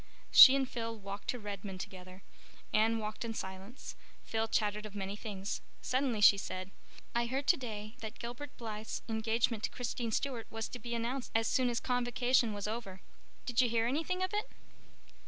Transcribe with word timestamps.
She 0.31 0.55
and 0.55 0.67
Phil 0.67 0.97
walked 0.97 1.27
to 1.27 1.37
Redmond 1.37 1.79
together. 1.79 2.23
Anne 2.73 2.97
walked 2.97 3.23
in 3.23 3.35
silence; 3.35 3.95
Phil 4.23 4.47
chattered 4.47 4.87
of 4.87 4.95
many 4.95 5.15
things. 5.15 5.61
Suddenly 5.79 6.21
she 6.21 6.39
said, 6.39 6.71
"I 7.13 7.27
heard 7.27 7.45
today 7.45 7.93
that 7.99 8.17
Gilbert 8.17 8.57
Blythe's 8.57 9.03
engagement 9.07 9.61
to 9.65 9.69
Christine 9.69 10.09
Stuart 10.11 10.47
was 10.49 10.67
to 10.69 10.79
be 10.79 10.95
announced 10.95 11.29
as 11.35 11.47
soon 11.47 11.69
as 11.69 11.79
Convocation 11.79 12.51
was 12.51 12.67
over. 12.67 13.01
Did 13.45 13.61
you 13.61 13.69
hear 13.69 13.85
anything 13.85 14.23
of 14.23 14.33
it?" 14.33 14.49